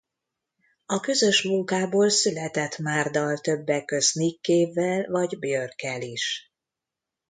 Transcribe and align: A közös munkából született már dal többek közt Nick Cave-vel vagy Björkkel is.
A 0.85 0.99
közös 0.99 1.41
munkából 1.43 2.09
született 2.09 2.77
már 2.77 3.11
dal 3.11 3.37
többek 3.37 3.85
közt 3.85 4.15
Nick 4.15 4.41
Cave-vel 4.43 5.05
vagy 5.09 5.39
Björkkel 5.39 6.01
is. 6.01 6.51